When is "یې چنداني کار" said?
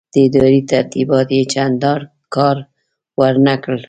1.37-2.57